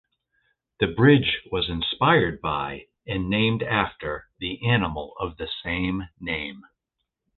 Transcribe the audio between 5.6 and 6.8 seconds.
same name.